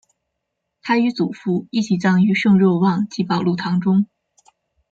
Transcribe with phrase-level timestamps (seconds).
[0.81, 4.07] 他与祖父一起葬于圣若望及保禄堂中。